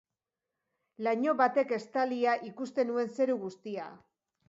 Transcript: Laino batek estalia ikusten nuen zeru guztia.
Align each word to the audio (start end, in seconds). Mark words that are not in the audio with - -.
Laino 1.09 1.35
batek 1.43 1.75
estalia 1.79 2.35
ikusten 2.51 2.93
nuen 2.95 3.17
zeru 3.23 3.41
guztia. 3.47 3.91